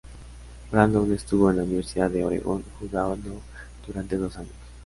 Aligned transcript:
Brandon 0.71 1.13
estuvo 1.13 1.51
en 1.51 1.57
la 1.57 1.63
Universidad 1.63 2.09
de 2.09 2.23
Oregon 2.25 2.63
jugando 2.79 3.39
durante 3.85 4.17
dos 4.17 4.35
años. 4.35 4.55